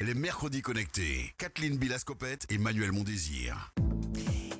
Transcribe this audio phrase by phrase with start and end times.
[0.00, 1.34] les mercredis connectés.
[1.36, 3.74] Kathleen Bilascopette et Manuel Mondésir.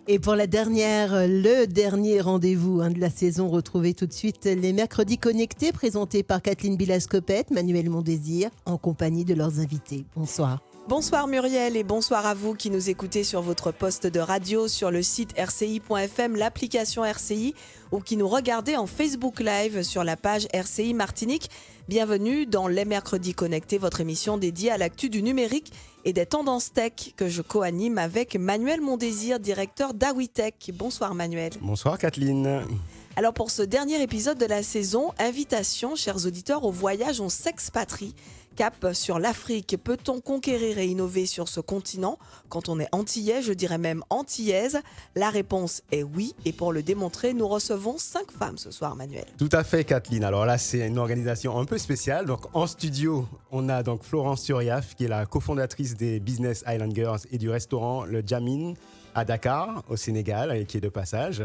[0.06, 4.45] Et pour la dernière, le dernier rendez-vous hein, de la saison, retrouvez tout de suite
[4.45, 10.04] les mercredis connectés présentés par Kathleen Bilascopette, Manuel Mondésir, en compagnie de leurs invités.
[10.14, 10.61] Bonsoir.
[10.91, 14.90] Bonsoir Muriel et bonsoir à vous qui nous écoutez sur votre poste de radio, sur
[14.90, 17.55] le site rci.fm, l'application RCI
[17.93, 21.48] ou qui nous regardez en Facebook Live sur la page RCI Martinique.
[21.89, 25.73] Bienvenue dans Les Mercredis Connectés, votre émission dédiée à l'actu du numérique
[26.05, 30.73] et des tendances tech que je co-anime avec Manuel Mondésir, directeur d'Awitech.
[30.75, 31.53] Bonsoir Manuel.
[31.61, 32.65] Bonsoir Kathleen.
[33.15, 38.15] Alors pour ce dernier épisode de la saison, invitation, chers auditeurs, au voyage, on s'expatrie.
[38.57, 39.77] Cap sur l'Afrique.
[39.83, 42.19] Peut-on conquérir et innover sur ce continent?
[42.49, 44.81] Quand on est antillais, je dirais même antillaise,
[45.15, 46.35] la réponse est oui.
[46.45, 49.27] Et pour le démontrer, nous recevons cinq femmes ce soir, Manuel.
[49.39, 50.25] Tout à fait, Kathleen.
[50.25, 52.27] Alors là, c'est une organisation un peu spéciale.
[52.27, 56.95] Donc en studio, on a donc Florence Suriaf, qui est la cofondatrice des Business Island
[56.95, 58.75] Girls et du restaurant Le Jamin
[59.14, 61.42] à Dakar, au Sénégal, et qui est de passage.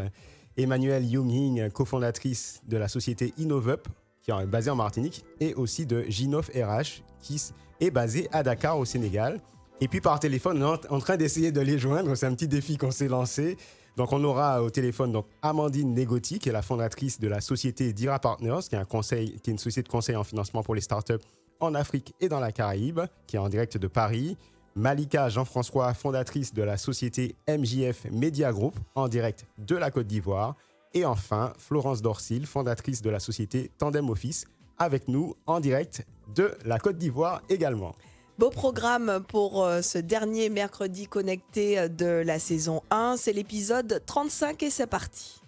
[0.57, 3.87] Emmanuelle Young cofondatrice de la société InnovUp,
[4.25, 7.41] qui est basée en Martinique, et aussi de Ginov RH, qui
[7.79, 9.39] est basé à Dakar, au Sénégal.
[9.81, 12.15] Et puis par téléphone, on est en train d'essayer de les joindre.
[12.15, 13.57] C'est un petit défi qu'on s'est lancé.
[13.97, 17.93] Donc on aura au téléphone donc Amandine Negotti, qui est la fondatrice de la société
[17.93, 20.75] Dira Partners, qui est, un conseil, qui est une société de conseil en financement pour
[20.75, 21.13] les startups
[21.59, 24.37] en Afrique et dans la Caraïbe, qui est en direct de Paris.
[24.75, 30.55] Malika Jean-François, fondatrice de la société MJF Media Group, en direct de la Côte d'Ivoire.
[30.95, 34.45] Et enfin, Florence Dorsil, fondatrice de la société Tandem Office,
[34.77, 37.93] avec nous en direct de la Côte d'Ivoire également.
[38.39, 43.15] Beau programme pour euh, ce dernier mercredi connecté euh, de la saison 1.
[43.17, 45.41] C'est l'épisode 35 et c'est parti.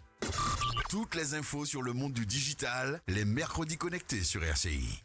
[0.90, 5.02] Toutes les infos sur le monde du digital, les mercredis connectés sur RCI.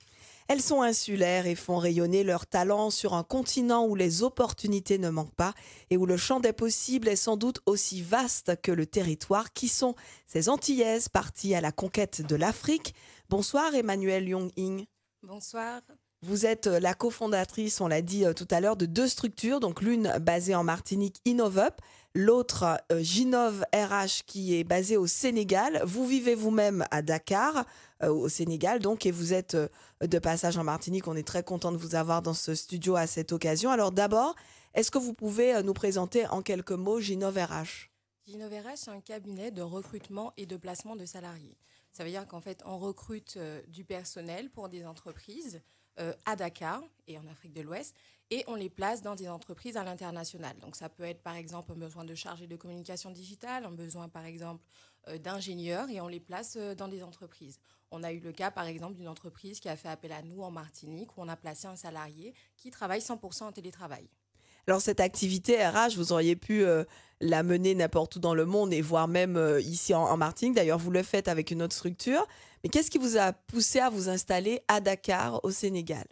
[0.49, 5.11] Elles sont insulaires et font rayonner leur talent sur un continent où les opportunités ne
[5.11, 5.55] manquent pas
[5.91, 9.69] et où le champ des possibles est sans doute aussi vaste que le territoire qui
[9.69, 9.95] sont
[10.27, 12.95] ces Antillaises parties à la conquête de l'Afrique.
[13.29, 14.87] Bonsoir Emmanuel Young-Ing.
[15.23, 15.81] Bonsoir.
[16.25, 19.83] Vous êtes la cofondatrice, on l'a dit euh, tout à l'heure, de deux structures, donc
[19.83, 21.81] l'une basée en Martinique, InnovUp,
[22.15, 25.83] l'autre euh, Ginov RH qui est basée au Sénégal.
[25.85, 27.65] Vous vivez vous-même à Dakar,
[28.03, 29.57] au Sénégal, donc, et vous êtes
[30.01, 31.07] de passage en Martinique.
[31.07, 33.71] On est très content de vous avoir dans ce studio à cette occasion.
[33.71, 34.35] Alors d'abord,
[34.75, 37.91] est-ce que vous pouvez nous présenter en quelques mots Ginov RH
[38.27, 41.57] Ginov RH, c'est un cabinet de recrutement et de placement de salariés.
[41.93, 45.61] Ça veut dire qu'en fait, on recrute du personnel pour des entreprises
[45.99, 47.95] euh, à Dakar et en Afrique de l'Ouest
[48.31, 50.57] et on les place dans des entreprises à l'international.
[50.59, 54.09] Donc ça peut être par exemple un besoin de chargé de communication digitale, un besoin
[54.09, 54.65] par exemple
[55.09, 57.59] euh, d'ingénieurs et on les place euh, dans des entreprises.
[57.91, 60.43] On a eu le cas par exemple d'une entreprise qui a fait appel à nous
[60.43, 64.09] en Martinique où on a placé un salarié qui travaille 100% en télétravail.
[64.67, 66.65] Alors cette activité RH, vous auriez pu
[67.21, 70.55] la mener n'importe où dans le monde et voire même ici en, Martinique.
[70.55, 72.29] D'ailleurs, vous le faites avec une autre structure.
[72.63, 76.07] Mais qu'est-ce qui vous a poussé à vous installer à Dakar, au Sénégal?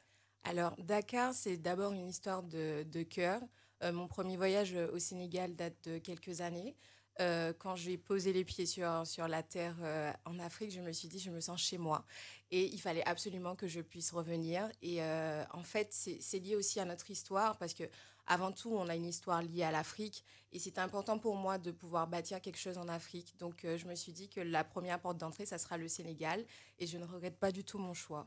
[0.44, 3.40] Alors Dakar, c'est d'abord une histoire de, cœur.
[3.82, 6.76] Euh, mon premier voyage au Sénégal date de quelques années.
[7.20, 10.90] Euh, quand j'ai posé les pieds sur, sur la terre euh, en Afrique, je me
[10.92, 12.04] suis dit, je me sens chez moi.
[12.50, 14.70] Et il fallait absolument que je puisse revenir.
[14.80, 17.84] Et euh, en fait, c'est lié aussi à notre histoire parce que
[18.30, 20.24] avant tout, on a une histoire liée à l'Afrique.
[20.52, 23.34] Et c'est important pour moi de pouvoir bâtir quelque chose en Afrique.
[23.38, 26.44] Donc, je me suis dit que la première porte d'entrée, ça sera le Sénégal.
[26.78, 28.26] Et je ne regrette pas du tout mon choix.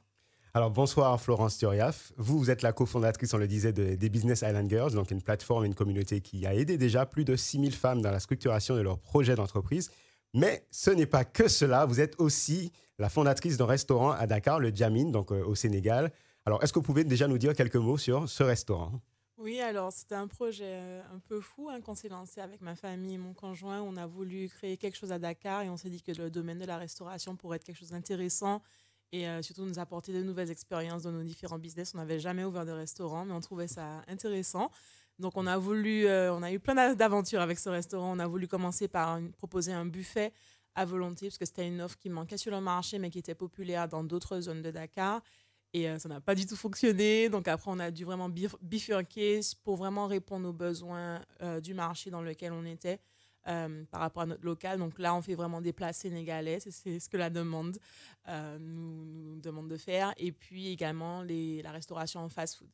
[0.56, 2.14] Alors bonsoir Florence Turiaf.
[2.16, 5.66] Vous, vous êtes la cofondatrice, on le disait, des Business Island Girls, donc une plateforme,
[5.66, 9.00] une communauté qui a aidé déjà plus de 6000 femmes dans la structuration de leurs
[9.00, 9.90] projets d'entreprise.
[10.36, 14.60] Mais ce n'est pas que cela, vous êtes aussi la fondatrice d'un restaurant à Dakar,
[14.60, 16.12] le Jamin, donc euh, au Sénégal.
[16.46, 19.02] Alors est-ce que vous pouvez déjà nous dire quelques mots sur ce restaurant?
[19.44, 22.76] Oui, alors c'était un projet euh, un peu fou hein, qu'on s'est lancé avec ma
[22.76, 23.82] famille et mon conjoint.
[23.82, 26.60] On a voulu créer quelque chose à Dakar et on s'est dit que le domaine
[26.60, 28.62] de la restauration pourrait être quelque chose d'intéressant
[29.12, 31.94] et euh, surtout nous apporter de nouvelles expériences dans nos différents business.
[31.94, 34.72] On n'avait jamais ouvert de restaurant, mais on trouvait ça intéressant.
[35.20, 38.16] Donc on a voulu, euh, on a eu plein d'aventures avec ce restaurant.
[38.16, 40.32] On a voulu commencer par proposer un buffet
[40.76, 43.36] à volonté, parce que c'était une offre qui manquait sur le marché, mais qui était
[43.36, 45.22] populaire dans d'autres zones de Dakar.
[45.74, 47.30] Et euh, ça n'a pas du tout fonctionné.
[47.30, 51.22] Donc après, on a dû vraiment bifurquer pour vraiment répondre aux besoins
[51.62, 53.00] du marché dans lequel on était.
[53.50, 54.80] Euh, par rapport à notre local.
[54.80, 57.78] Donc là, on fait vraiment des plats sénégalais, c'est ce que la demande
[58.30, 60.14] euh, nous, demande de faire.
[60.16, 62.70] Et puis également la restauration en fast-food.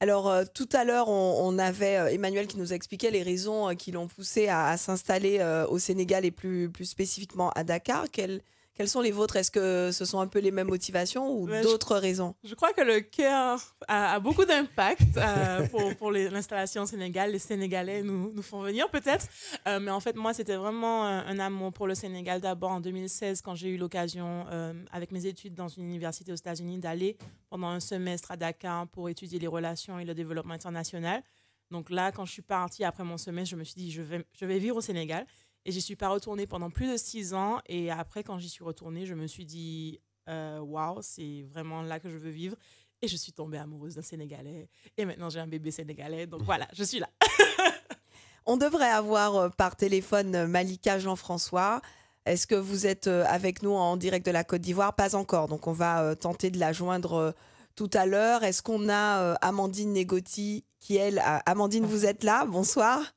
[0.00, 4.08] Alors euh, tout à l'heure, on, avait Emmanuel qui nous expliquait les raisons qui l'ont
[4.08, 8.06] poussé à, s'installer au Sénégal et plus, plus spécifiquement à Dakar.
[8.10, 8.40] Quelles,
[8.74, 9.36] Quelles sont les vôtres?
[9.36, 12.34] Est-ce que ce sont un peu les mêmes motivations ou d'autres raisons?
[12.42, 17.30] Je crois que le cœur a, beaucoup d'impact euh, pour, pour l'installation au Sénégal.
[17.30, 19.28] Les Sénégalais nous, nous font venir peut-être.
[19.68, 22.40] Euh, mais en fait, moi, c'était vraiment un, amour pour le Sénégal.
[22.40, 26.36] D'abord en 2016, quand j'ai eu l'occasion, euh, avec mes études dans une université aux
[26.36, 27.16] États-Unis, d'aller
[27.50, 31.22] pendant un semestre à Dakar pour étudier les relations et le développement international.
[31.70, 34.24] Donc là, quand je suis partie après mon semestre, je me suis dit, je vais,
[34.32, 35.26] je vais vivre au Sénégal.
[35.66, 37.58] Et j'y suis pas retournée pendant plus de six ans.
[37.66, 42.00] Et après, quand j'y suis retournée, je me suis dit, euh, waouh, c'est vraiment là
[42.00, 42.56] que je veux vivre.
[43.00, 44.68] Et je suis tombée amoureuse d'un Sénégalais.
[44.96, 46.26] Et maintenant, j'ai un bébé sénégalais.
[46.26, 47.08] Donc voilà, je suis là.
[48.46, 51.80] On devrait avoir euh, par téléphone euh, Malika Jean-François.
[52.26, 54.94] Est-ce que vous êtes avec nous en direct de la Côte d'Ivoire?
[54.94, 55.46] Pas encore.
[55.46, 57.34] Donc on va tenter de la joindre
[57.76, 58.44] tout à l'heure.
[58.44, 62.46] Est-ce qu'on a Amandine Négotti qui, elle, Amandine, vous êtes là?
[62.46, 63.12] Bonsoir.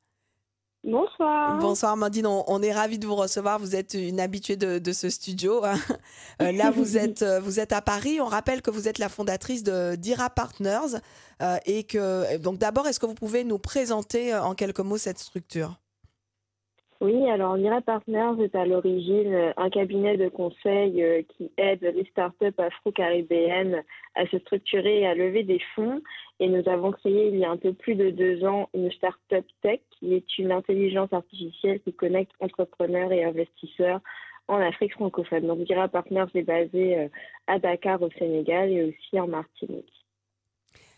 [0.88, 1.60] Bonsoir.
[1.60, 3.60] Bonsoir Amandine, on, est ravis de vous recevoir.
[3.60, 5.66] Vous êtes une habituée de, ce studio.
[5.66, 5.76] Hein.
[6.42, 8.22] Euh, là, vous êtes, euh, vous êtes à Paris.
[8.22, 11.00] On rappelle que vous êtes la fondatrice de d'IRA Partners.
[11.42, 15.18] Euh, et que, donc d'abord, est-ce que vous pouvez nous présenter en quelques mots cette
[15.18, 15.72] structure?
[17.02, 22.58] Oui, alors Mira Partners est à l'origine un cabinet de conseil qui aide les startups
[22.58, 23.84] afro-caribéennes
[24.16, 26.02] à se structurer et à lever des fonds.
[26.40, 29.46] Et nous avons créé il y a un peu plus de deux ans une startup
[29.62, 34.02] tech qui est une intelligence artificielle qui connecte entrepreneurs et investisseurs
[34.48, 35.48] en Afrique francophone.
[35.48, 37.08] Donc Mira Partners est basé euh,
[37.48, 39.92] à Dakar au Sénégal et aussi en Martinique.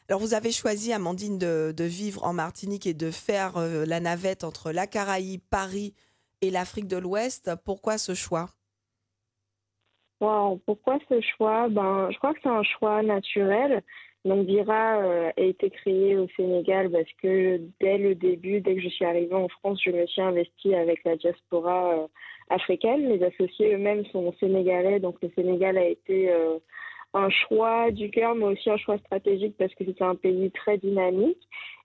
[0.07, 4.44] Alors vous avez choisi, Amandine, de, vivre en Martinique et de faire euh, la navette
[4.44, 5.94] entre la Caraïbe, Paris
[6.42, 7.52] et l'Afrique de l'Ouest.
[7.63, 8.48] Pourquoi ce choix?
[10.19, 11.69] Pourquoi ce choix?
[11.69, 13.84] Ben, Je crois que c'est un choix naturel.
[14.25, 18.81] Donc Vira euh, a été créé au Sénégal parce que dès le début, dès que
[18.81, 22.07] je suis arrivée en France, je me suis investie avec la diaspora euh,
[22.50, 23.07] africaine.
[23.07, 26.30] Les associés eux-mêmes sont sénégalais, donc le Sénégal a été
[27.13, 30.77] un choix du cœur, mais aussi un choix stratégique parce que c'est un pays très
[30.77, 31.42] dynamique.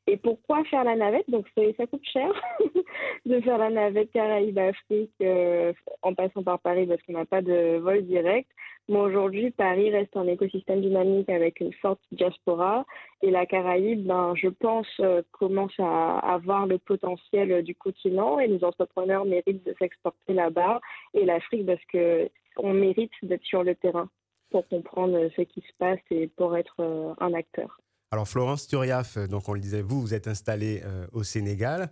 [0.06, 1.28] Et pourquoi faire la navette?
[1.31, 2.31] Donc ça coûte cher
[3.26, 5.72] de faire la navette Caraïbes-Afrique euh,
[6.02, 8.48] en passant par Paris parce qu'on n'a pas de vol direct.
[8.88, 12.84] Aujourd'hui, Paris reste un écosystème dynamique avec une forte diaspora.
[13.22, 18.46] Et la Caraïbe, ben, je pense, euh, commence à avoir le potentiel du continent et
[18.46, 20.81] les entrepreneurs méritent de s'exporter là-bas.
[21.14, 22.28] Et l'Afrique parce que
[22.58, 24.08] on mérite d'être sur le terrain
[24.50, 27.81] pour comprendre ce qui se passe et pour être euh, un acteur.
[28.10, 31.90] Alors Florence Turiaf, donc on le disait, vous, vous êtes installée euh, au Sénégal.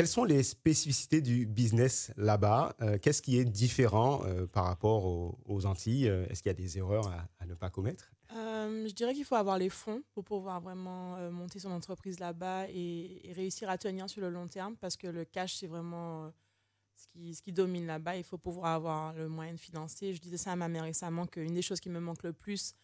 [0.00, 5.66] Quelles sont les spécificités du business là-bas euh, Qu'est-ce qui est différent par rapport aux,
[5.66, 8.10] Antilles Est-ce qu'il y a des erreurs à, ne pas commettre?
[8.30, 13.30] Je dirais qu'il faut avoir les fonds pour pouvoir vraiment monter son entreprise là-bas et,
[13.36, 16.32] réussir à tenir sur le long terme parce que le cash, c'est vraiment
[16.96, 18.16] ce qui, domine là-bas.
[18.16, 20.14] Il faut pouvoir avoir le moyen de financer.
[20.14, 22.74] Je disais ça à ma mère récemment qu'une des choses qui me manque le plus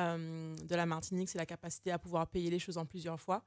[0.00, 3.44] euh, de la Martinique, c'est la capacité à pouvoir payer les choses en plusieurs fois.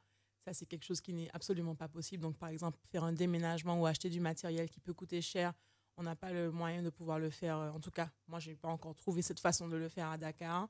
[0.54, 2.24] C'est quelque chose qui n'est absolument pas possible.
[2.24, 5.54] Donc, par exemple, faire un déménagement ou acheter du matériel qui peut coûter cher,
[5.98, 7.58] on n'a pas le moyen de pouvoir le faire.
[7.58, 10.18] En tout cas, moi, je n'ai pas encore trouvé cette façon de le faire à
[10.18, 10.70] Dakar.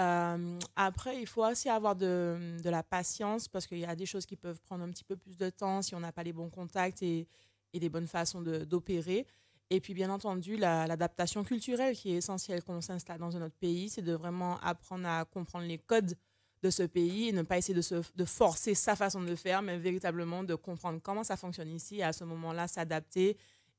[0.00, 4.24] Euh, après, il faut aussi avoir de, la patience parce qu'il y a des choses
[4.24, 6.48] qui peuvent prendre un petit peu plus de temps si on n'a pas les bons
[6.48, 7.28] contacts et,
[7.74, 9.26] des bonnes façons d'opérer.
[9.68, 13.54] Et puis, bien entendu, l'adaptation culturelle qui est essentielle quand on s'installe dans un autre
[13.60, 16.14] pays, c'est de vraiment apprendre à comprendre les codes
[16.62, 19.36] de ce pays et ne pas essayer de, se, de forcer sa façon de le
[19.36, 23.36] faire, mais véritablement de comprendre comment ça fonctionne ici et à ce moment-là s'adapter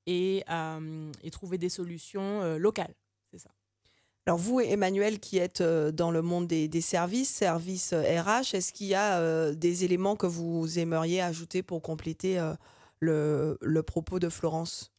[0.07, 2.93] et, euh, et, trouver des solutions euh, locales.
[3.31, 3.51] C'est ça.
[4.25, 8.73] Alors vous, Emmanuel, qui êtes euh, dans le monde des, des services, services RH, est-ce
[8.73, 12.39] qu'il y a des éléments que vous aimeriez ajouter pour compléter
[12.99, 14.91] le, le propos de Florence?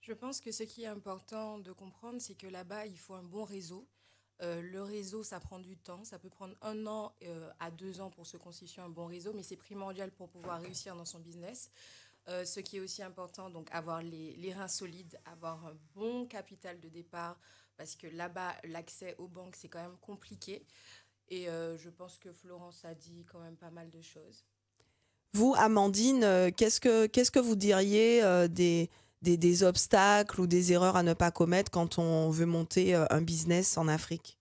[0.00, 3.22] Je pense que ce qui est important de comprendre, c'est que là-bas, il faut un
[3.22, 3.86] bon réseau.
[4.42, 6.04] Euh, le réseau, ça prend du temps.
[6.04, 9.32] Ça peut prendre un an euh, à deux ans pour se constituer un bon réseau,
[9.34, 11.70] mais c'est primordial pour pouvoir réussir dans son business.
[12.28, 16.26] Euh, ce qui est aussi important, donc avoir les, les, reins solides, avoir un bon
[16.26, 17.38] capital de départ,
[17.76, 20.64] parce que là-bas, l'accès aux banques, c'est quand même compliqué.
[21.28, 24.44] Et je pense que Florence a dit quand même pas mal de choses.
[25.32, 28.48] Vous, Amandine, qu'est-ce que, vous diriez euh,
[29.22, 33.04] des, des, obstacles ou des erreurs à ne pas commettre quand on veut monter euh,
[33.10, 34.38] un business en Afrique?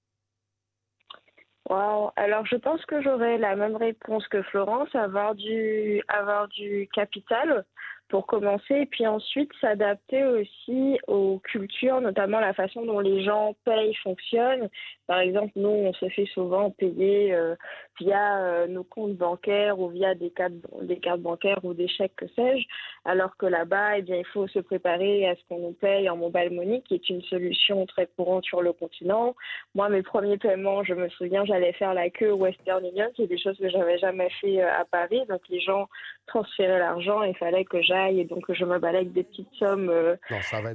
[1.69, 2.11] Wow.
[2.15, 7.63] Alors, je pense que j'aurais la même réponse que Florence, avoir du, avoir du capital
[8.09, 13.55] pour commencer, et puis ensuite s'adapter aussi aux cultures, notamment la façon dont les gens
[13.65, 14.67] payent, fonctionnent,
[15.05, 17.55] Par exemple, nous, on se fait souvent payer euh,
[17.99, 22.15] via euh, nos comptes bancaires ou via des cartes, des cartes bancaires ou des chèques,
[22.15, 22.65] que sais-je,
[23.05, 26.17] alors que là-bas, eh bien, il faut se préparer à ce qu'on nous paye en
[26.17, 29.35] mobile money, qui est une solution très courante sur le continent.
[29.75, 33.27] Moi, mes premiers paiements, je me souviens, j'allais faire la queue au Western Union, c'est
[33.27, 35.21] des choses que j'avais jamais fait euh, à Paris.
[35.27, 35.87] Donc, les gens
[36.27, 39.91] transféraient l'argent, il fallait que j'aille et donc je me balais avec des petites sommes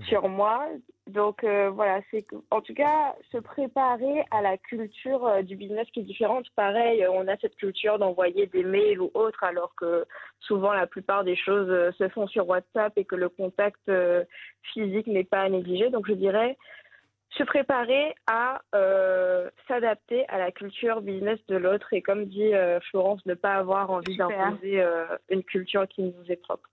[0.09, 0.66] sur moi.
[1.06, 5.87] Donc euh, voilà, c'est en tout cas se préparer à la culture euh, du business
[5.92, 6.46] qui est différente.
[6.56, 10.06] Pareil, euh, on a cette culture d'envoyer des mails ou autres, alors que
[10.40, 13.90] souvent la plupart des choses se font sur WhatsApp et que le contact
[14.73, 15.90] physique n'est pas à négliger.
[15.90, 16.56] Donc je dirais
[17.37, 18.62] se préparer à
[19.68, 22.52] s'adapter à la culture business de l'autre et comme dit
[22.90, 24.82] Florence, ne pas avoir envie d'imposer
[25.28, 26.70] une culture qui nous est propre.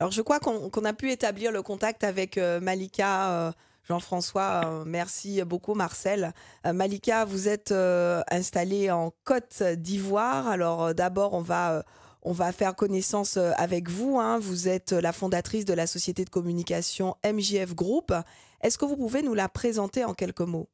[0.00, 3.32] Alors, je crois qu'on a pu établir le contact avec euh, Malika.
[3.32, 3.52] Euh,
[3.88, 6.32] Jean-François, euh, merci beaucoup Marcel.
[6.64, 10.46] Malika, vous êtes installée en Côte d'Ivoire.
[10.46, 11.82] Alors d'abord, on va,
[12.22, 14.20] on va faire connaissance avec vous.
[14.20, 14.38] Hein.
[14.40, 18.12] Vous êtes la fondatrice de la société de communication MJF Group.
[18.60, 20.68] Est-ce que vous pouvez nous la présenter en quelques mots?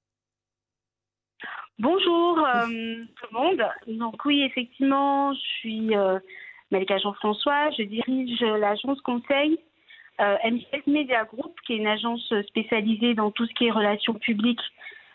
[1.79, 3.63] Bonjour tout le monde.
[3.87, 5.95] Donc oui, effectivement, je suis
[6.75, 7.71] Malika Jean-François.
[7.79, 9.61] Je dirige l'agence conseil
[10.21, 10.37] euh,
[10.89, 14.61] Media Group, qui est une agence spécialisée dans tout ce qui est relations publiques,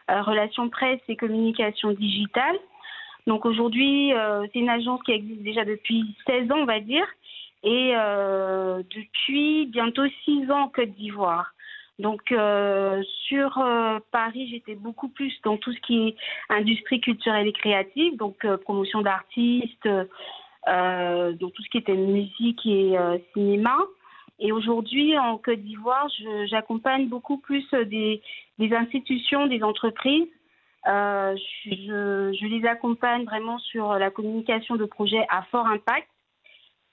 [0.10, 2.56] euh, relations presse et communication digitale.
[3.28, 7.06] Donc aujourd'hui, euh, c'est une agence qui existe déjà depuis 16 ans, on va dire,
[7.64, 11.54] et euh, depuis bientôt 6 ans en Côte d'Ivoire.
[12.00, 12.34] Donc
[13.28, 13.62] sur
[14.14, 16.16] Paris, j'étais beaucoup plus dans tout ce qui est
[16.48, 19.90] industrie culturelle et créative, donc promotion d'artistes,
[20.68, 23.78] donc tout ce qui était musique et euh, cinéma.
[24.40, 26.08] Et aujourd'hui, en Côte d'Ivoire,
[26.46, 28.22] j'accompagne beaucoup plus des,
[28.58, 30.28] des, institutions, des entreprises.
[30.88, 31.36] Euh,
[31.66, 36.08] je, je, les accompagne vraiment sur la communication de projets à fort impact.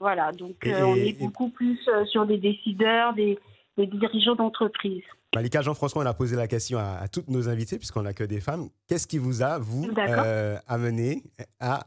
[0.01, 3.39] Voilà, donc on est beaucoup plus sur des décideurs, des,
[3.77, 5.05] des dirigeants d'entreprise.
[5.35, 8.41] Malika Jean-François, on a posé la question à, toutes nos invités, puisqu'on n'a que des
[8.41, 8.69] femmes.
[8.89, 11.23] Qu'est-ce qui vous a, vous, euh, amené
[11.61, 11.81] à,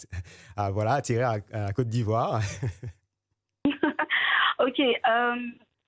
[0.56, 2.40] à, voilà, attirer à, Côte d'Ivoire
[4.58, 4.80] Ok.
[4.80, 5.34] Euh,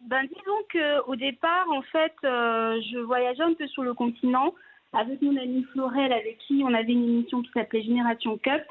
[0.01, 0.63] ben, disons
[1.07, 4.53] qu'au départ, en fait, euh, je voyageais un peu sur le continent
[4.93, 8.63] avec mon amie Florelle, avec qui on avait une émission qui s'appelait Génération Cup.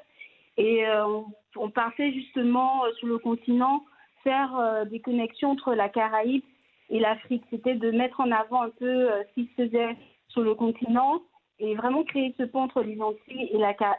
[0.57, 1.25] Et on,
[1.57, 3.83] on, partait justement sur le continent
[4.23, 6.43] faire des connexions entre la Caraïbe
[6.89, 7.43] et l'Afrique.
[7.49, 9.95] C'était de mettre en avant un peu euh, ce qui se faisait
[10.29, 11.21] sur le continent
[11.59, 13.49] et vraiment créer ce pont entre les Antilles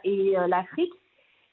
[0.03, 0.93] et euh, l'Afrique.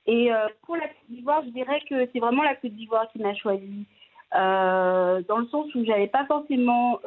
[0.07, 3.21] Et, euh, pour la Côte d'Ivoire, je dirais que c'est vraiment la Côte d'Ivoire qui
[3.21, 3.87] m'a choisi.
[4.33, 6.99] dans le sens où j'avais pas forcément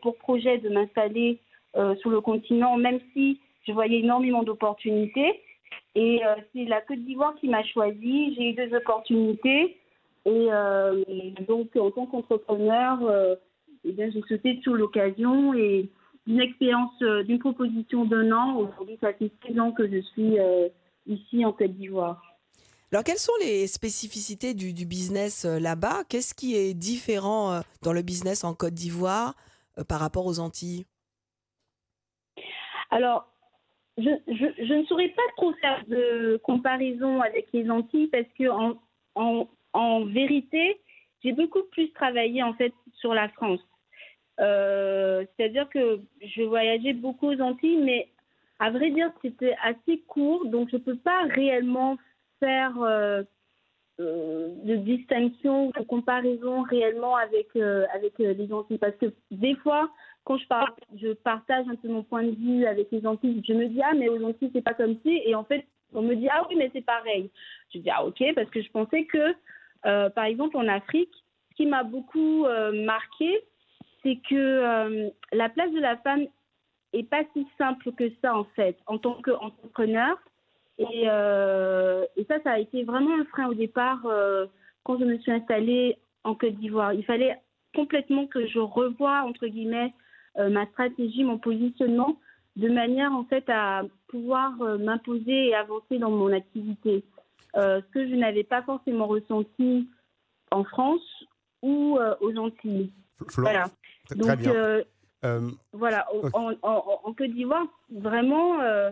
[0.00, 1.38] pour projet de m'installer
[2.00, 5.40] sur le continent, même si je voyais énormément d'opportunités.
[5.94, 6.22] Et
[6.52, 8.34] c'est la Côte d'Ivoire qui m'a choisi.
[8.34, 9.76] J'ai eu deux opportunités.
[10.24, 10.48] Et
[11.46, 12.98] donc, en tant qu'entrepreneur,
[13.84, 15.90] eh bien, j'ai sauté sur l'occasion et
[16.26, 18.56] d'une expérience, euh, d'une proposition d'un an.
[18.56, 20.68] Aujourd'hui, ça fait six ans que je suis euh,
[21.06, 22.22] ici en Côte d'Ivoire.
[22.92, 26.04] Alors, quelles sont les spécificités du, du business euh, là-bas?
[26.08, 29.34] Qu'est-ce qui est différent dans le business en Côte d'Ivoire
[29.88, 30.84] par rapport aux Antilles?
[32.90, 33.30] Alors,
[33.96, 38.48] je, je, je, ne saurais pas trop faire de comparaison avec les Antilles parce que
[38.48, 38.80] en,
[39.14, 40.80] en, en vérité,
[41.22, 43.60] j'ai beaucoup plus travaillé en fait sur la France.
[44.40, 48.08] Euh, c'est-à-dire que je voyageais beaucoup aux Antilles, mais
[48.58, 51.98] à vrai dire, c'était assez court, donc je ne peux pas réellement
[52.38, 53.22] faire euh,
[54.00, 57.54] euh, de distinction, de comparaison réellement avec,
[57.94, 58.78] avec les Antilles.
[58.78, 59.90] Parce que des fois,
[60.24, 60.44] quand je,
[60.96, 63.92] je partage un peu mon point de vue avec les Antilles, je me dis, ah,
[63.94, 65.20] mais aux Antilles, c'est pas comme ci.
[65.26, 67.30] Et en fait, on me dit, ah oui, mais c'est pareil.
[67.74, 71.12] Je dis, ah ok, parce que je pensais que, par exemple, en Afrique,
[71.50, 73.42] ce qui m'a beaucoup marqué,
[74.02, 76.26] c'est que euh, la place de la femme
[76.92, 80.18] est pas si simple que ça en fait en tant qu'entrepreneur.
[80.78, 84.46] Et, euh, et ça ça a été vraiment un frein au départ euh,
[84.84, 86.94] quand je me suis installée en Côte d'Ivoire.
[86.94, 87.36] Il fallait
[87.74, 89.92] complètement que je revoie entre guillemets
[90.38, 92.16] ma stratégie mon positionnement
[92.56, 97.04] de manière en fait à pouvoir m'imposer et avancer dans mon activité.
[97.54, 99.88] Ce que je n'avais pas forcément ressenti
[100.50, 101.24] en France
[101.62, 102.92] ou aux Antilles.
[103.36, 103.70] Voilà.
[104.16, 104.82] Donc, euh,
[105.24, 108.90] euh, voilà, en, Côte d'Ivoire, vraiment, euh,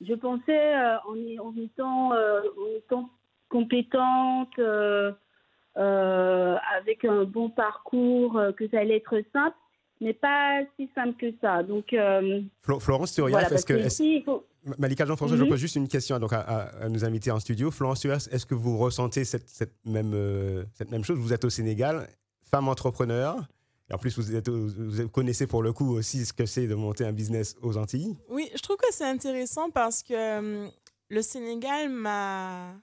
[0.00, 0.74] je pensais
[1.06, 3.10] en, en, étant, en étant
[3.48, 4.58] compétente,
[5.76, 9.56] avec un bon parcours, que ça allait être simple.
[10.00, 11.62] n'est pas si simple que ça.
[11.62, 11.94] Donc,
[12.80, 14.42] Florence Turiaf, est-ce que.
[14.78, 15.48] Malika Jean-François, je mhm.
[15.48, 17.72] pose juste une question donc, à, nous inviter en studio.
[17.72, 20.14] Florence Turiaf, est-ce que vous ressentez cette, cette même,
[20.74, 21.18] cette même chose?
[21.18, 22.08] Vous êtes au Sénégal,
[22.48, 23.44] femme entrepreneur.
[23.92, 27.56] En plus, vous, connaissez pour le coup aussi ce que c'est de monter un business
[27.60, 28.16] aux Antilles.
[28.28, 30.68] Oui, je trouve que c'est intéressant parce que euh,
[31.08, 32.74] le Sénégal m'a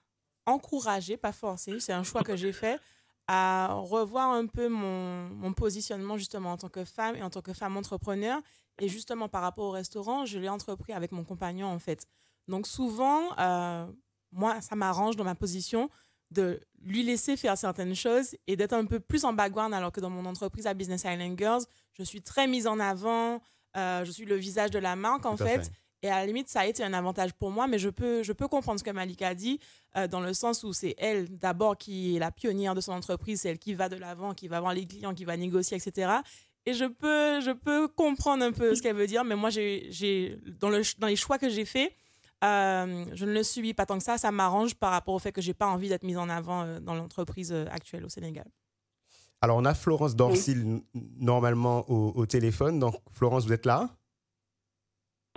[0.46, 2.80] encouragé, pas forcé, c'est un choix que j'ai fait,
[3.28, 7.42] à revoir un peu mon, mon, positionnement justement en tant que femme et en tant
[7.42, 8.40] que femme entrepreneur.
[8.80, 12.06] Et justement par rapport au restaurant, je l'ai entrepris avec mon compagnon en fait.
[12.48, 13.86] Donc souvent, euh,
[14.32, 15.90] moi, ça m'arrange dans ma position
[16.32, 20.00] de lui laisser faire certaines choses et d'être un peu plus en background alors que
[20.00, 21.64] dans mon entreprise à Business Island Girls,
[21.98, 23.42] je suis très mise en avant,
[23.76, 25.72] euh, je suis le visage de la marque en fait.
[26.02, 28.32] Et à la limite, ça a été un avantage pour moi, mais je peux, je
[28.32, 29.60] peux comprendre ce que Malika dit,
[29.98, 33.42] euh, dans le sens où c'est elle d'abord qui est la pionnière de son entreprise,
[33.42, 36.12] c'est elle qui va de l'avant, qui va voir les clients, qui va négocier, etc.
[36.66, 40.38] Et je peux, je peux comprendre un peu ce qu'elle veut dire, mais moi, j'ai,
[40.62, 41.92] dans, le, dans les choix que j'ai faits,
[42.44, 44.18] euh, je ne le subis pas tant que ça.
[44.18, 46.80] Ça m'arrange par rapport au fait que j'ai pas envie d'être mise en avant euh,
[46.80, 48.46] dans l'entreprise actuelle au Sénégal.
[49.42, 50.82] Alors, on a Florence Dorsil
[51.20, 52.80] normalement au, au téléphone.
[52.80, 53.90] Donc, Florence, vous êtes là?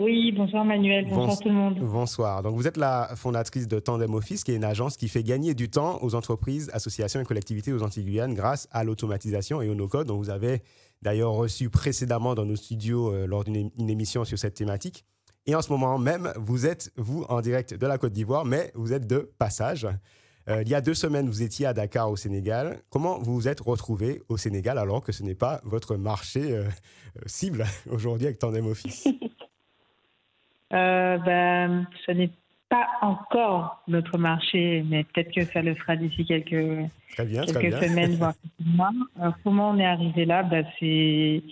[0.01, 1.79] Oui, bonsoir Manuel, bonsoir tout le monde.
[1.79, 2.43] Bonsoir.
[2.43, 5.55] Donc vous êtes la fondatrice de Tandem Office, qui est une agence qui fait gagner
[5.55, 10.07] du temps aux entreprises, associations et collectivités aux Antilles-Guyane grâce à l'automatisation et au no-code,
[10.07, 10.63] dont vous avez
[11.03, 15.05] d'ailleurs reçu précédemment dans nos studios euh, lors d'une émission sur cette thématique.
[15.47, 18.71] Et en ce moment même, vous êtes, vous, en direct de la Côte d'Ivoire, mais
[18.75, 19.89] vous êtes de passage.
[20.49, 22.81] Euh, il y a deux semaines, vous étiez à Dakar, au Sénégal.
[22.91, 26.65] Comment vous vous êtes retrouvé au Sénégal alors que ce n'est pas votre marché euh,
[27.27, 29.09] cible aujourd'hui avec Tandem Office?
[30.75, 32.31] Euh, ben, ce n'est
[32.71, 38.33] pas encore notre marché, mais peut-être que ça le sera d'ici quelques, quelques semaines, voire
[38.33, 38.91] quelques mois.
[39.45, 40.43] comment on est arrivé là?
[40.43, 41.43] Ben, C'est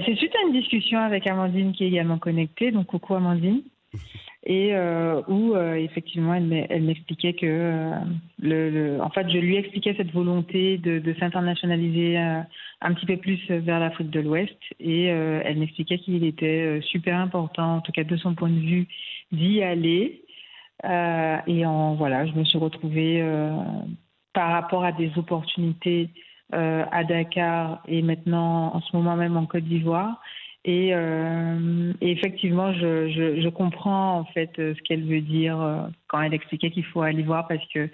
[0.00, 2.70] ben, suite à une discussion avec Amandine qui est également connectée.
[2.70, 3.62] Donc, coucou Amandine.
[4.48, 7.46] Et euh, où euh, effectivement elle m'expliquait que
[8.44, 13.40] euh, en fait je lui expliquais cette volonté de, de s'internationaliser un petit peu plus
[13.50, 18.16] vers l'Afrique de l'Ouest et elle m'expliquait qu'il était super important en tout cas de
[18.16, 18.86] son point de vue
[19.32, 20.22] d'y aller
[20.84, 23.20] et en voilà je me suis retrouvée
[24.32, 26.10] par rapport à des opportunités
[26.52, 30.20] à Dakar et maintenant en ce moment même en Côte d'Ivoire
[30.68, 33.08] euh, et, effectivement, je,
[33.40, 37.02] je, comprends en fait euh, ce qu'elle veut dire euh, quand elle expliquait qu'il faut
[37.02, 37.88] aller voir parce que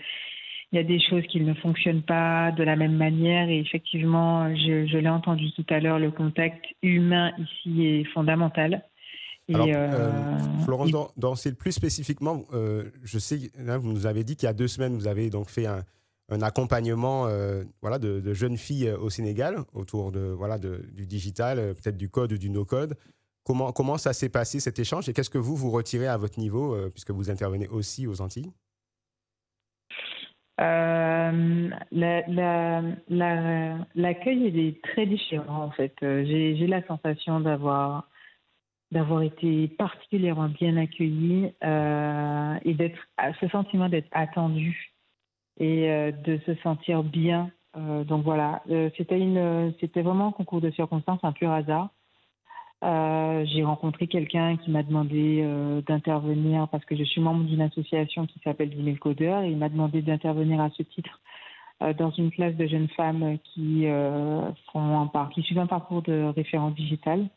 [0.72, 3.46] il y a des choses qui ne fonctionnent pas de la même manière.
[3.50, 8.82] Et effectivement, je, je l'ai entendu tout à l'heure, le contact humain ici est fondamental.
[9.48, 9.68] Et Alors,
[10.64, 12.44] Florence Dancil, plus spécifiquement,
[13.04, 15.50] je sais, là, vous nous avez dit qu'il y a deux semaines, vous avez donc
[15.50, 15.82] fait un,
[16.32, 21.58] un accompagnement euh, voilà, de, jeunes filles euh, au Sénégal autour de, voilà, du digital,
[21.58, 22.96] euh, peut-être du code ou du no-code.
[23.44, 26.38] Comment, comment ça s'est passé cet échange et qu'est-ce que vous, vous retirez à votre
[26.38, 28.52] niveau, puisque vous intervenez aussi aux Antilles?
[33.96, 35.92] L'accueil est très différent en fait.
[36.00, 38.08] J'ai la sensation d'avoir
[38.92, 43.08] d'avoir été particulièrement bien accueillie et d'être
[43.40, 44.91] ce sentiment d'être attendu
[45.58, 47.50] et euh, de se sentir bien.
[47.76, 51.88] Euh, donc voilà, euh, c'était vraiment un concours de circonstances, un pur hasard.
[52.82, 55.44] j'ai rencontré quelqu'un qui m'a demandé
[55.86, 59.68] d'intervenir parce que je suis membre d'une association qui s'appelle Vimel Codeur et il m'a
[59.68, 61.20] demandé d'intervenir à ce titre
[61.98, 63.86] dans une classe de jeunes femmes qui
[64.72, 67.28] font un qui suivent un parcours de référence digitale.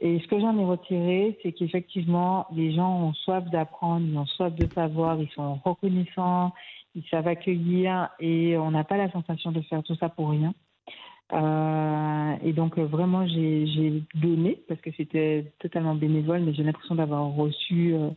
[0.00, 4.26] Et ce que j'en ai retiré, c'est qu'effectivement, les gens ont soif d'apprendre, ils ont
[4.26, 6.52] soif de savoir, ils sont reconnaissants,
[6.94, 10.54] ils savent accueillir et on n'a pas la sensation de faire tout ça pour rien.
[11.32, 17.26] Euh, et donc vraiment j'ai donné parce que c'était totalement bénévole, mais j'ai l'impression d'avoir
[17.34, 18.10] reçu euh,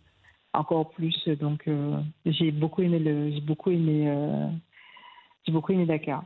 [0.54, 1.28] encore plus.
[1.28, 4.50] Donc euh, j'ai beaucoup aimé le, j'ai beaucoup aimé,
[5.46, 6.24] j'ai beaucoup aimé Dakar.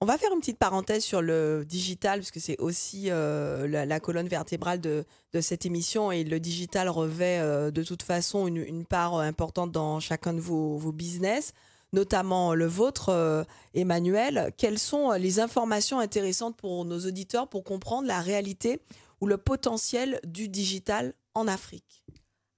[0.00, 4.00] On va faire une petite parenthèse sur le digital, parce que c'est aussi euh, la,
[4.00, 5.04] colonne vertébrale de,
[5.40, 10.34] cette émission, et le digital revêt euh, de toute façon une, part importante dans chacun
[10.34, 11.54] de vos, business,
[11.92, 14.52] notamment le vôtre, euh, Emmanuel.
[14.58, 18.80] Quelles sont les informations intéressantes pour nos auditeurs pour comprendre la réalité
[19.20, 22.04] ou le potentiel du digital en Afrique?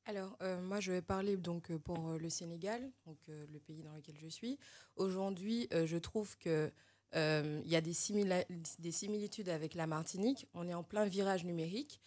[0.07, 4.29] Alors, moi, je vais parler donc pour le Sénégal, donc le pays dans lequel je
[4.29, 4.57] suis.
[4.95, 6.71] Aujourd'hui, je trouve que euh,
[7.15, 7.95] il y a des,
[8.79, 10.47] des, similitudes avec la Martinique.
[10.55, 12.01] On est en plein virage numérique.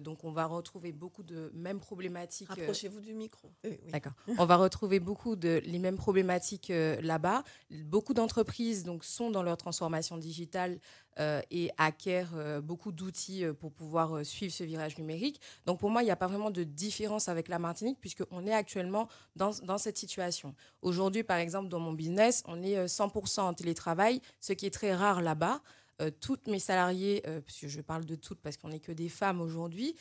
[0.00, 2.48] Donc, on va retrouver beaucoup de mêmes problématiques.
[2.48, 3.50] Rapprochez-vous du micro.
[3.92, 4.12] D'accord.
[4.38, 7.42] On va retrouver beaucoup de les mêmes problématiques là-bas.
[7.84, 10.78] Beaucoup d'entreprises donc sont dans leur transformation digitale
[11.18, 15.40] euh, et acquiert euh, beaucoup d'outils euh, pour pouvoir suivre ce virage numérique.
[15.66, 18.54] Donc pour moi, il n'y a pas vraiment de différence avec la Martinique puisqu'on est
[18.54, 20.54] actuellement dans, dans cette situation.
[20.82, 24.94] Aujourd'hui, par exemple, dans mon business, on est 100% en télétravail, ce qui est très
[24.94, 25.60] rare là-bas.
[26.00, 29.08] Euh, toutes mes salariées, euh, puisque je parle de toutes parce qu'on n'est que des
[29.08, 29.94] femmes aujourd'hui,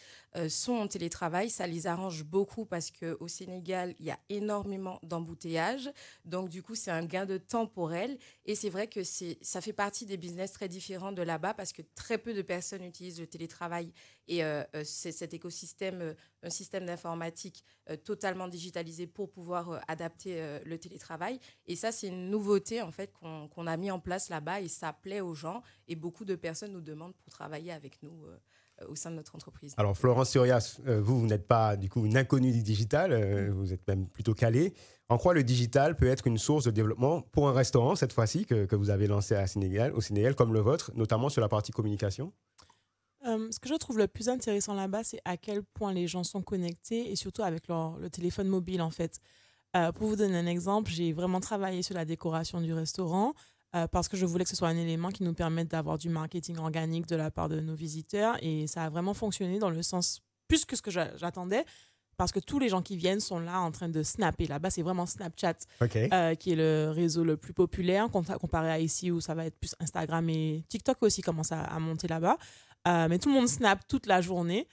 [0.47, 1.49] sont en télétravail.
[1.49, 5.89] Ça les arrange beaucoup parce qu'au Sénégal, il y a énormément d'embouteillages.
[6.25, 8.17] Donc, du coup, c'est un gain de temps pour elles.
[8.45, 11.81] Et c'est vrai que ça fait partie des business très différents de là-bas parce que
[11.95, 13.91] très peu de personnes utilisent le télétravail.
[14.27, 14.41] Et
[14.83, 16.13] c'est cet écosystème,
[16.43, 17.63] un système d'informatique
[18.03, 21.39] totalement digitalisé pour pouvoir adapter le télétravail.
[21.65, 24.93] Et ça, c'est une nouveauté en fait qu'on a mis en place là-bas et ça
[24.93, 25.63] plaît aux gens.
[25.87, 28.37] Et beaucoup de personnes nous demandent pour travailler avec nous euh,
[28.87, 29.73] au sein de notre entreprise.
[29.77, 33.51] Alors Florence Surias, euh, vous, vous n'êtes pas du coup une inconnue du digital, euh,
[33.53, 34.73] vous êtes même plutôt calée.
[35.09, 38.45] En quoi le digital peut être une source de développement pour un restaurant, cette fois-ci,
[38.45, 41.49] que, que, vous avez lancé à Sénégal, au Sénégal, comme le vôtre, notamment sur la
[41.49, 42.31] partie communication?
[43.23, 46.41] Ce que je trouve le plus intéressant là-bas, c'est à quel point les gens sont
[46.41, 49.19] connectés et surtout avec leur, le téléphone mobile en fait.
[49.95, 53.33] pour vous donner un exemple, j'ai vraiment travaillé sur la décoration du restaurant.
[53.75, 56.09] Euh, parce que je voulais que ce soit un élément qui nous permette d'avoir du
[56.09, 58.35] marketing organique de la part de nos visiteurs.
[58.41, 61.63] Et ça a vraiment fonctionné dans le sens plus que ce que j'attendais,
[62.17, 64.47] parce que tous les gens qui viennent sont là en train de snapper.
[64.47, 69.11] Là-bas, c'est vraiment Snapchat euh, qui est le réseau le plus populaire comparé à ici
[69.11, 72.37] où ça va être plus Instagram et TikTok aussi commence à, monter là-bas.
[72.87, 74.67] Euh, mais tout le monde snap toute la journée.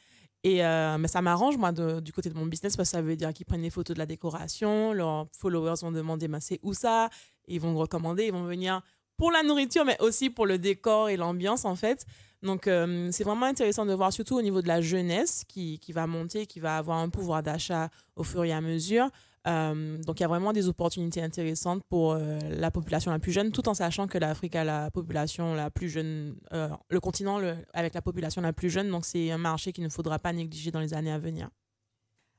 [0.49, 0.63] Et
[0.99, 3.47] mais ça m'arrange, moi, du côté de mon business, parce que ça veut dire qu'ils
[3.47, 7.11] prennent des photos de la décoration, leurs followers vont demander, mais c'est où ça?
[7.49, 8.81] Ils vont recommander, ils vont venir
[9.17, 12.07] pour la nourriture, mais aussi pour le décor et l'ambiance, en fait.
[12.43, 15.93] Donc, euh, c'est vraiment intéressant de voir, surtout au niveau de la jeunesse qui, qui
[15.93, 19.11] va monter, qui va avoir un pouvoir d'achat au fur et à mesure.
[19.47, 23.33] Euh, donc, il y a vraiment des opportunités intéressantes pour euh, la population la plus
[23.33, 27.41] jeune, tout en sachant que l'Afrique a la population la plus jeune, le continent
[27.73, 28.91] avec la population la plus jeune.
[28.91, 31.49] Donc, c'est un marché qu'il ne faudra pas négliger dans les années à venir.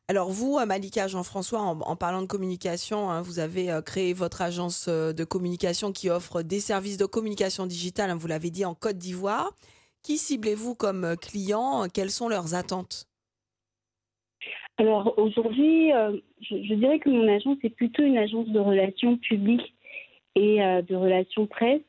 [0.10, 4.86] Alors vous, Malika Jean-François, en, parlant de communication, hein, vous avez euh, créé votre agence
[4.88, 8.74] euh, de communication qui offre des services de communication digitale, hein, vous l'avez dit, en
[8.74, 9.52] Côte d'Ivoire.
[10.04, 11.88] Qui ciblez-vous comme euh, client?
[11.94, 13.07] Quelles sont leurs attentes?
[14.78, 15.92] Alors aujourd'hui,
[16.42, 19.74] je, dirais que mon agence est plutôt une agence de relations publiques
[20.36, 21.82] et de relations presse.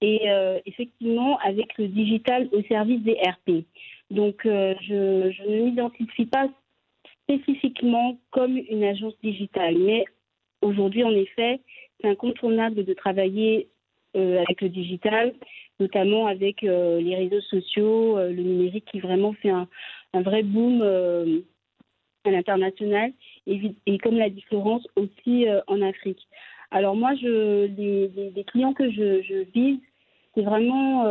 [0.00, 0.26] Et
[0.66, 3.64] effectivement, avec le digital au service des RP.
[4.10, 6.48] Donc, je, ne m'identifie pas
[7.28, 9.76] spécifiquement comme une agence digitale.
[9.78, 10.04] Mais
[10.62, 11.60] aujourd'hui, en effet,
[12.00, 13.68] c'est incontournable de travailler
[14.16, 15.34] euh, avec le digital,
[15.80, 19.68] notamment avec euh, les réseaux sociaux, euh, le numérique qui vraiment fait un,
[20.14, 20.82] vrai boom
[22.28, 23.12] à l'international
[23.46, 26.28] et, comme l'a dit Florence, aussi en Afrique.
[26.70, 29.78] Alors moi, je, les, clients que je, vise,
[30.34, 31.04] c'est vraiment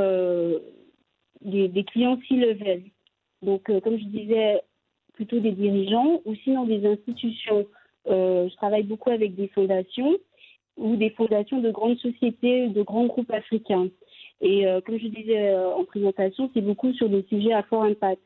[1.41, 2.83] des, des, clients C-level.
[3.41, 4.61] Donc, comme je disais,
[5.17, 7.65] plutôt des dirigeants ou sinon des institutions.
[8.07, 10.15] Euh, je travaille beaucoup avec des fondations
[10.77, 13.89] ou des fondations de grandes sociétés, de grands groupes africains.
[14.41, 17.83] Et euh, comme je disais euh, en présentation, c'est beaucoup sur des sujets à fort
[17.83, 18.21] impact.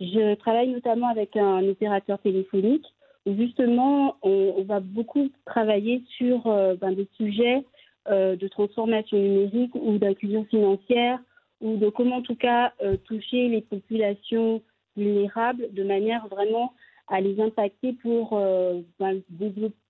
[0.00, 2.86] Je travaille notamment avec un opérateur téléphonique
[3.24, 7.64] où justement on, va beaucoup travailler sur ben, des sujets
[8.08, 11.18] de transformation numérique ou d'inclusion financière
[11.60, 12.72] ou de comment en tout cas
[13.04, 14.62] toucher les populations
[14.96, 16.72] vulnérables de manière vraiment
[17.08, 19.22] à les impacter pour, euh, ben,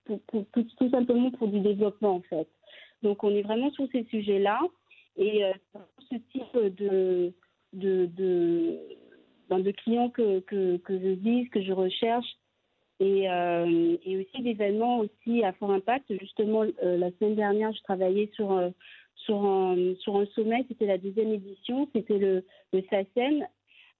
[0.07, 2.47] tout, simplement pour du développement en fait.
[3.03, 4.59] Donc on est vraiment sur ces sujets-là
[5.17, 5.53] et euh,
[6.11, 7.33] ce type de,
[7.73, 8.79] de,
[9.49, 12.27] ben, de clients que, que, je vise, que je recherche
[12.99, 16.05] et, euh, et aussi d'événements aussi à fort impact.
[16.19, 18.71] Justement, la semaine dernière, je travaillais sur,
[19.15, 23.45] sur, un, sur un sommet, c'était la deuxième édition, c'était le, le SACEM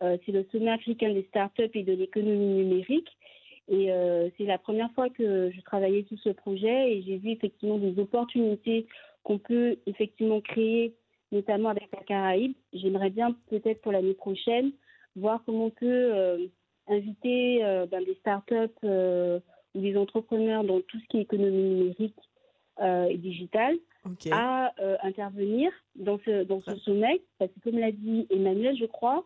[0.03, 3.09] euh, c'est le sommet africain des startups et de l'économie numérique.
[3.69, 7.31] Et euh, c'est la première fois que je travaillais sur ce projet et j'ai vu
[7.31, 8.87] effectivement des opportunités
[9.23, 10.93] qu'on peut effectivement créer,
[11.31, 12.53] notamment avec la Caraïbe.
[12.73, 14.71] J'aimerais bien peut-être pour l'année prochaine
[15.17, 16.47] voir comment on peut euh,
[16.87, 17.59] inviter
[17.91, 22.15] ben, des startups ou des entrepreneurs dans tout ce qui est économie numérique
[22.79, 23.77] et digitale
[24.31, 27.21] à intervenir dans ce, dans ce sommet.
[27.39, 29.25] Parce que comme l'a dit Emmanuel, je crois,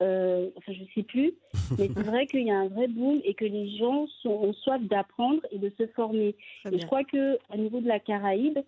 [0.00, 1.34] euh, enfin je ne sais plus,
[1.78, 4.52] mais c'est vrai qu'il y a un vrai boom et que les gens sont, ont
[4.52, 6.36] soif d'apprendre et de se former.
[6.70, 8.58] et je crois qu'au niveau de la Caraïbe,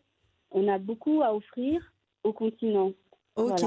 [0.51, 1.93] on a beaucoup à offrir
[2.25, 2.93] au continent.
[3.37, 3.61] Ok.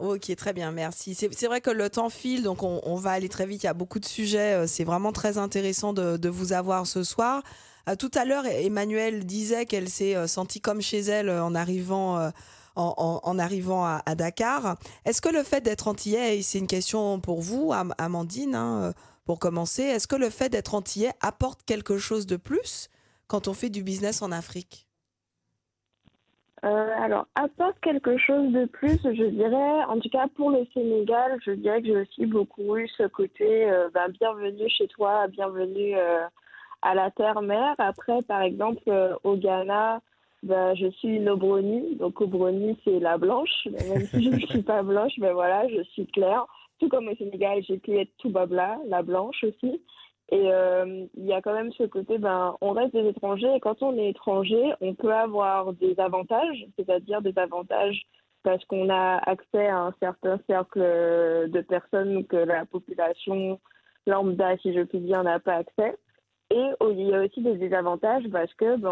[0.00, 1.14] Ok, très bien, merci.
[1.14, 3.64] C'est vrai que le temps file, donc on, va aller très vite.
[3.64, 4.54] Il y a beaucoup de sujets.
[4.54, 7.42] Euh, c'est vraiment très intéressant de, vous avoir ce soir.
[7.88, 12.30] Euh, tout à l'heure, Emmanuel disait qu'elle s'est euh, sentie comme chez elle en arrivant,
[12.76, 14.76] en, arrivant à, Dakar.
[15.04, 18.92] Est-ce que le fait d'être antillais, et c'est une question pour vous, Amandine, hein,
[19.24, 22.88] pour commencer, est-ce que le fait d'être antillais apporte quelque chose de plus
[23.26, 24.87] quand on fait du business en Afrique?
[26.64, 31.38] Euh, alors, apporte quelque chose de plus, je dirais, en tout cas pour le Sénégal,
[31.44, 35.96] je dirais que j'ai aussi beaucoup eu ce côté euh, ben, bienvenue chez toi, bienvenue
[35.96, 36.26] euh,
[36.82, 37.76] à la terre-mère.
[37.78, 38.90] Après, par exemple,
[39.22, 40.00] au Ghana,
[40.42, 44.62] ben, je suis une Obroni, donc Obroni c'est la blanche, même si je ne suis
[44.62, 46.44] pas blanche, ben, voilà, je suis claire.
[46.80, 49.80] Tout comme au Sénégal, j'ai pu être tout babla, la blanche aussi.
[50.30, 53.60] Et euh, il y a quand même ce côté, ben, on reste des étrangers et
[53.60, 58.06] quand on est étranger, on peut avoir des avantages, c'est-à-dire des avantages
[58.42, 63.58] parce qu'on a accès à un certain cercle de personnes que la population
[64.06, 65.96] lambda, si je puis dire, n'a pas accès.
[66.50, 68.90] Et il y a aussi des désavantages parce que ben,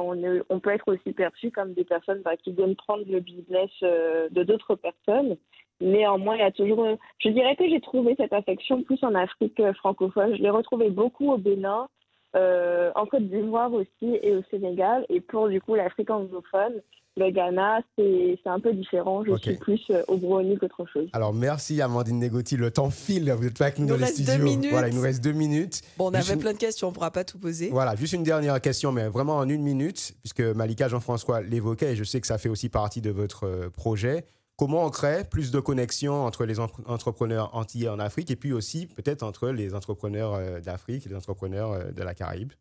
[0.50, 4.28] on, peut être aussi perçu comme des personnes ben, qui viennent prendre le business euh,
[4.30, 5.36] de d'autres personnes
[5.80, 6.86] Néanmoins, il y a toujours.
[7.18, 10.36] Je dirais que j'ai trouvé cette affection plus en Afrique francophone.
[10.36, 11.88] Je l'ai retrouvée beaucoup au Bénin,
[12.34, 15.04] euh, en Côte d'Ivoire aussi et au Sénégal.
[15.08, 16.80] Et pour du coup l'Afrique anglophone,
[17.18, 19.24] le Ghana, c'est un peu différent.
[19.24, 21.08] Je suis plus euh, au Brownie qu'autre chose.
[21.14, 22.58] Alors, merci Amandine Negoti.
[22.58, 23.32] Le temps file.
[23.32, 24.34] Vous êtes pas avec nous dans les studios.
[24.70, 25.80] Voilà, il nous reste deux minutes.
[25.96, 26.88] Bon, on avait plein de questions.
[26.88, 27.70] On ne pourra pas tout poser.
[27.70, 31.96] Voilà, juste une dernière question, mais vraiment en une minute, puisque Malika Jean-François l'évoquait et
[31.96, 34.26] je sais que ça fait aussi partie de votre euh, projet.
[34.58, 38.86] Comment on crée plus de connexions entre les entrepreneurs antillais en Afrique et puis aussi
[38.86, 42.52] peut-être entre les entrepreneurs euh, d'Afrique et les entrepreneurs euh, de la Caraïbe?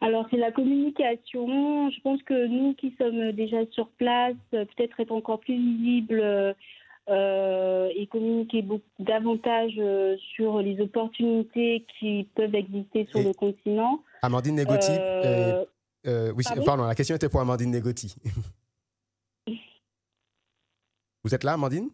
[0.00, 1.90] Alors, c'est la communication.
[1.90, 6.54] Je pense que nous qui sommes déjà sur place, peut-être être encore plus visibles
[7.08, 9.80] euh, et communiquer beaucoup, davantage
[10.34, 14.00] sur les opportunités qui peuvent exister sur le continent.
[14.22, 14.92] Amandine Negoti.
[16.04, 18.14] oui, pardon, la question était pour Amandine Negoti.
[21.24, 21.90] Vous êtes là, Amandine?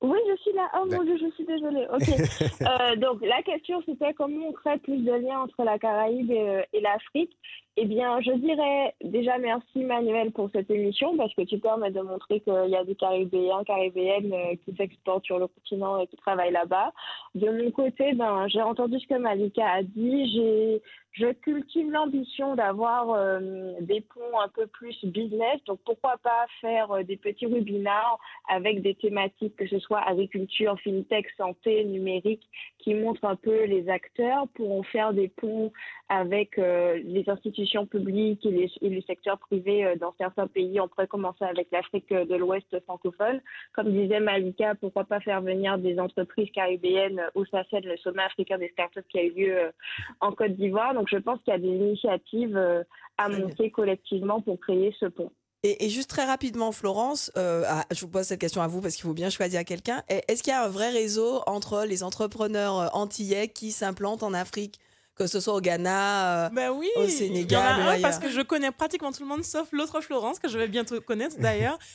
[0.00, 0.70] Oui, je suis là.
[0.74, 1.86] Oh mon Dieu, je suis désolée.
[1.92, 2.08] Ok.
[2.64, 6.40] Euh, donc, la question, c'était comment on crée plus de liens entre la Caraïbe et,
[6.40, 7.36] euh, et l'Afrique?
[7.76, 12.00] Eh bien, je dirais déjà merci Manuel pour cette émission parce que tu permets de
[12.02, 16.16] montrer qu'il y a des Caribéens, Caribéennes euh, qui s'exportent sur le continent et qui
[16.16, 16.92] travaillent là-bas.
[17.34, 20.80] De mon côté, ben, j'ai entendu ce que Malika a dit.
[21.12, 25.62] Je cultive l'ambition d'avoir euh, des ponts un peu plus business.
[25.66, 30.78] Donc, pourquoi pas faire euh, des petits webinars avec des thématiques, que ce soit agriculture,
[30.80, 32.42] fintech, santé, numérique,
[32.78, 35.72] qui montrent un peu les acteurs pour en faire des ponts
[36.08, 40.80] avec les institutions publiques et, les, et le secteur privé dans certains pays.
[40.80, 43.40] On pourrait commencer avec l'Afrique de l'Ouest francophone.
[43.72, 48.58] Comme disait Malika, pourquoi pas faire venir des entreprises caribéennes au SACED, le sommet africain
[48.58, 49.72] des startups qui a eu lieu
[50.20, 50.94] en Côte d'Ivoire.
[50.94, 52.82] Donc, je pense qu'il y a des initiatives euh,
[53.18, 55.30] à monter collectivement pour créer ce pont.
[55.62, 58.96] Et, juste très rapidement, Florence, euh, ah, je vous pose cette question à vous parce
[58.96, 60.02] qu'il faut bien choisir quelqu'un.
[60.08, 64.34] Est-ce qu'il y a un vrai réseau entre les entrepreneurs euh, antillais qui s'implantent en
[64.34, 64.78] Afrique
[65.14, 67.96] que ce soit au Ghana, ben oui, au Sénégal.
[67.96, 70.68] Il parce que je connais pratiquement tout le monde sauf l'autre Florence que je vais
[70.68, 71.78] bientôt connaître d'ailleurs.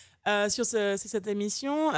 [0.49, 1.91] sur, cette émission.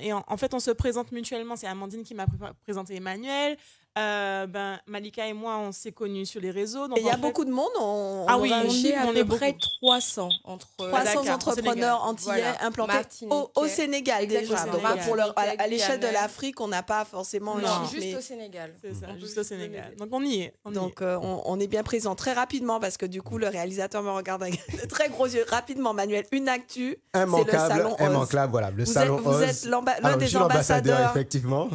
[0.00, 1.54] et en, en, fait, on se présente mutuellement.
[1.54, 2.26] C'est Amandine qui m'a
[2.64, 3.56] présenté Emmanuel.
[3.98, 6.86] Euh, ben, Malika et moi, on s'est connus sur les réseaux.
[6.96, 7.70] Il y a beaucoup de monde.
[7.80, 14.26] On, ah oui, on, est près de 300 entre 300 entrepreneurs antillais implantés au, Sénégal
[14.26, 14.56] déjà.
[15.04, 17.56] pour à, l'échelle de l'Afrique, on n'a pas forcément.
[17.56, 18.72] Non, juste au Sénégal.
[18.82, 19.94] C'est ça, juste au Sénégal.
[19.96, 20.54] Donc on y est.
[20.72, 24.10] Donc euh, on, est bien présent très rapidement parce que du coup le réalisateur me
[24.10, 25.44] regarde avec de très gros yeux.
[25.48, 26.98] Rapidement, Manuel, une actu.
[27.14, 28.50] Immanquable, immanquable.
[28.50, 31.68] Voilà, le salon Vous êtes l'un des ambassadeurs, effectivement,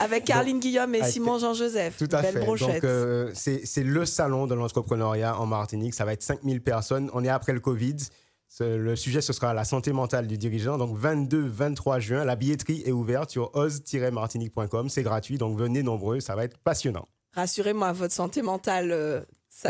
[0.00, 2.44] avec Carline Guillaume et Simon Jean joseph Tout à fait.
[2.44, 5.94] Donc, euh, c'est le salon de l'entrepreneuriat en Martinique.
[5.94, 7.10] Ça va être 5000 personnes.
[7.12, 7.96] On est après le Covid.
[8.60, 10.78] Le sujet, ce sera la santé mentale du dirigeant.
[10.78, 14.88] Donc, 22-23 juin, la billetterie est ouverte sur oz-martinique.com.
[14.88, 17.06] C'est gratuit, donc venez nombreux, ça va être passionnant.
[17.34, 19.20] Rassurez-moi, votre santé mentale, euh,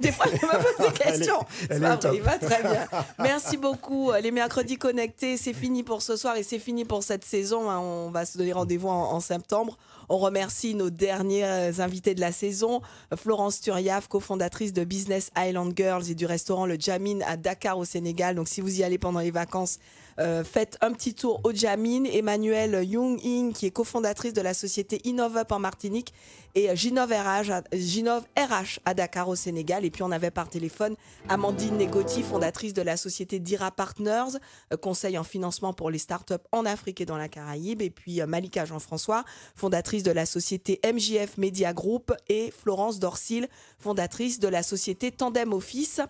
[0.00, 1.40] Des fois, je me pose des questions.
[1.60, 2.86] C'est pas vrai, il va très bien.
[3.18, 4.12] Merci beaucoup.
[4.22, 7.70] Les mercredis connectés, c'est fini pour ce soir et c'est fini pour cette saison.
[7.70, 7.78] Hein.
[7.78, 9.78] On va se donner rendez-vous en septembre.
[10.12, 12.80] On remercie nos derniers invités de la saison,
[13.14, 17.84] Florence Turiaf, cofondatrice de Business Island Girls et du restaurant Le Jamin à Dakar au
[17.84, 18.34] Sénégal.
[18.34, 19.78] Donc si vous y allez pendant les vacances,
[20.18, 22.04] euh, faites un petit tour au Jamin.
[22.04, 26.12] Emmanuel Young-In, qui est cofondatrice de la société InnovUp en Martinique,
[26.54, 29.84] et Ginov RH, à Dakar au Sénégal.
[29.84, 30.96] Et puis on avait par téléphone
[31.28, 34.38] Amandine Negoti, fondatrice de la société Dira Partners,
[34.72, 37.80] euh, conseil en financement pour les startups en Afrique et dans la Caraïbe.
[37.80, 43.48] Et puis euh, Malika Jean-François, fondatrice de la société MJF Media Group, et Florence Dorsil,
[43.78, 46.00] fondatrice de la société Tandem Office,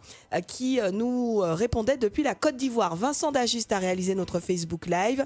[0.47, 2.97] qui nous répondait depuis la Côte d'Ivoire.
[2.97, 5.25] Vincent Dagiste a réalisé notre Facebook Live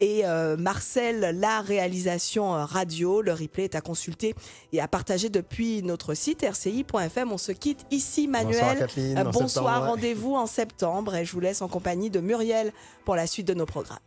[0.00, 0.22] et
[0.58, 3.22] Marcel la réalisation radio.
[3.22, 4.34] Le replay est à consulter
[4.72, 7.32] et à partager depuis notre site rci.fm.
[7.32, 8.86] On se quitte ici, Manuel.
[9.32, 12.72] Bonsoir, rendez-vous en septembre et je vous laisse en compagnie de Muriel
[13.04, 13.98] pour la suite de nos programmes.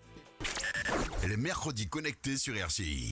[1.27, 3.03] Les mercredis connectés sur RCI.